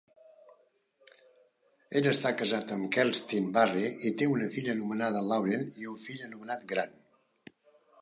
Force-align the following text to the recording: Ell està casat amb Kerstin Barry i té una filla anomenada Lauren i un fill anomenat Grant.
Ell 1.99 2.09
està 2.13 2.31
casat 2.39 2.73
amb 2.77 2.89
Kerstin 2.97 3.53
Barry 3.59 3.87
i 4.11 4.15
té 4.23 4.31
una 4.35 4.51
filla 4.57 4.75
anomenada 4.79 5.25
Lauren 5.31 5.71
i 5.85 5.89
un 5.95 6.05
fill 6.09 6.29
anomenat 6.31 6.69
Grant. 6.75 7.01